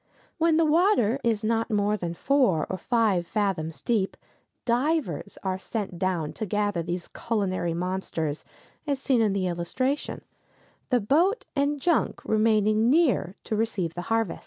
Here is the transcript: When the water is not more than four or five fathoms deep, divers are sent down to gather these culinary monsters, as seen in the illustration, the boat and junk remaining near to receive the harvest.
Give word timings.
When 0.39 0.57
the 0.57 0.65
water 0.65 1.19
is 1.23 1.43
not 1.43 1.69
more 1.69 1.95
than 1.95 2.15
four 2.15 2.65
or 2.71 2.77
five 2.79 3.27
fathoms 3.27 3.83
deep, 3.83 4.17
divers 4.65 5.37
are 5.43 5.59
sent 5.59 5.99
down 5.99 6.33
to 6.41 6.47
gather 6.47 6.81
these 6.81 7.07
culinary 7.09 7.75
monsters, 7.75 8.43
as 8.87 8.97
seen 8.97 9.21
in 9.21 9.33
the 9.33 9.45
illustration, 9.45 10.23
the 10.89 10.99
boat 11.01 11.45
and 11.55 11.79
junk 11.79 12.21
remaining 12.25 12.89
near 12.89 13.35
to 13.43 13.55
receive 13.55 13.93
the 13.93 14.01
harvest. 14.09 14.39